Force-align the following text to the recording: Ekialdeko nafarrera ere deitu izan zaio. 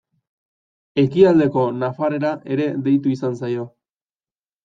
Ekialdeko 1.01 1.65
nafarrera 1.83 2.31
ere 2.55 2.67
deitu 2.87 3.13
izan 3.17 3.39
zaio. 3.43 3.67